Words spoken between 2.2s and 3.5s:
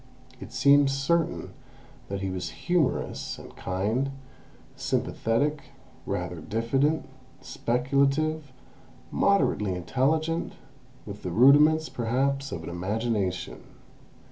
he was humourous,